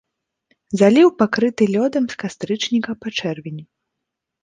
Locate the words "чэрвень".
3.21-3.65